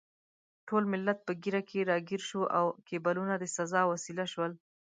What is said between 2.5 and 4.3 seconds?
او کیبلونه د سزا وسیله